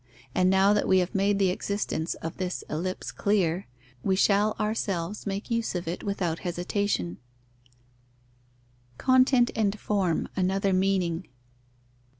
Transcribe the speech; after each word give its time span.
And 0.33 0.49
now 0.49 0.73
that 0.73 0.87
we 0.87 0.97
have 0.97 1.13
made 1.13 1.37
the 1.37 1.51
existence 1.51 2.15
of 2.15 2.37
this 2.37 2.63
ellipse 2.71 3.11
clear, 3.11 3.67
we 4.01 4.15
shall 4.15 4.55
ourselves 4.59 5.27
make 5.27 5.51
use 5.51 5.75
of 5.75 5.87
it 5.87 6.03
without 6.03 6.39
hesitation. 6.39 7.19
_Content 8.97 9.51
and 9.55 9.79
form: 9.79 10.27
another 10.35 10.73
meaning. 10.73 11.27